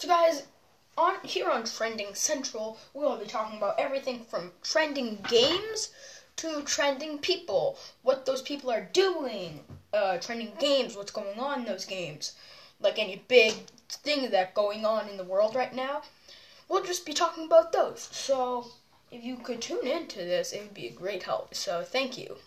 So, 0.00 0.08
guys, 0.08 0.44
on 0.96 1.16
here 1.24 1.50
on 1.50 1.64
Trending 1.64 2.14
Central, 2.14 2.78
we'll 2.94 3.18
be 3.18 3.26
talking 3.26 3.58
about 3.58 3.78
everything 3.78 4.24
from 4.24 4.52
trending 4.62 5.18
games 5.28 5.90
to 6.36 6.62
trending 6.62 7.18
people, 7.18 7.76
what 8.00 8.24
those 8.24 8.40
people 8.40 8.70
are 8.70 8.88
doing, 8.94 9.62
uh, 9.92 10.16
trending 10.16 10.54
games, 10.58 10.96
what's 10.96 11.10
going 11.10 11.38
on 11.38 11.60
in 11.60 11.66
those 11.66 11.84
games, 11.84 12.32
like 12.80 12.98
any 12.98 13.22
big 13.28 13.52
thing 13.90 14.30
that 14.30 14.54
going 14.54 14.86
on 14.86 15.06
in 15.06 15.18
the 15.18 15.24
world 15.32 15.54
right 15.54 15.74
now. 15.74 16.00
We'll 16.66 16.82
just 16.82 17.04
be 17.04 17.12
talking 17.12 17.44
about 17.44 17.70
those. 17.70 18.08
So, 18.10 18.68
if 19.12 19.22
you 19.22 19.36
could 19.36 19.60
tune 19.60 19.86
into 19.86 20.20
this, 20.20 20.54
it 20.54 20.62
would 20.62 20.72
be 20.72 20.86
a 20.86 20.92
great 20.92 21.24
help. 21.24 21.54
So, 21.54 21.84
thank 21.84 22.16
you. 22.16 22.38